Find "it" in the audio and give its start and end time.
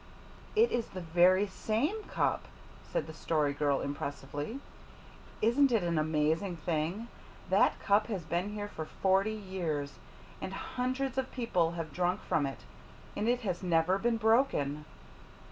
0.55-0.71, 5.71-5.83, 12.47-12.61, 13.29-13.41